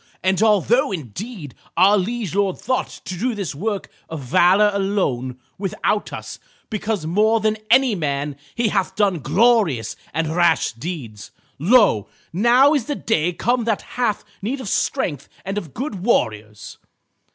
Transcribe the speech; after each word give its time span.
And 0.23 0.41
although 0.41 0.91
indeed 0.91 1.53
our 1.77 1.95
liege 1.95 2.33
lord 2.33 2.57
thought 2.57 2.87
to 3.05 3.15
do 3.19 3.35
this 3.35 3.53
work 3.53 3.87
of 4.09 4.21
valor 4.21 4.71
alone, 4.73 5.37
without 5.59 6.11
us, 6.11 6.39
because 6.71 7.05
more 7.05 7.39
than 7.39 7.57
any 7.69 7.93
man 7.93 8.35
he 8.55 8.69
hath 8.69 8.95
done 8.95 9.19
glorious 9.19 9.95
and 10.11 10.35
rash 10.35 10.71
deeds, 10.73 11.29
lo! 11.59 12.07
now 12.33 12.73
is 12.73 12.85
the 12.85 12.95
day 12.95 13.31
come 13.31 13.65
that 13.65 13.83
hath 13.93 14.25
need 14.41 14.59
of 14.59 14.69
strength 14.69 15.29
and 15.45 15.55
of 15.59 15.71
good 15.75 16.03
warriors. 16.03 16.79